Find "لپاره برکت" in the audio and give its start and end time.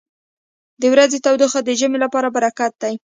2.05-2.73